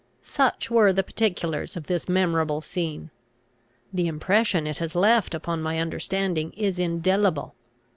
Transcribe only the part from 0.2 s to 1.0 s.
Such were